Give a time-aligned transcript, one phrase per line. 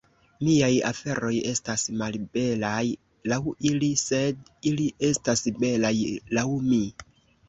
[0.45, 2.81] "Miaj aferoj estas malbelaj
[3.33, 3.37] laŭ
[3.71, 5.93] ili, sed ili estas belaj
[6.39, 6.81] laŭ mi."